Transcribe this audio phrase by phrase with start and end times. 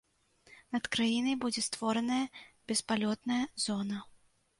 [0.75, 2.21] Над краінай будзе створаная
[2.71, 4.01] беспалётная зона.